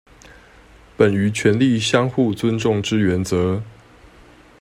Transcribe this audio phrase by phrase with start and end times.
[0.97, 3.61] 本於權力相互尊重之原則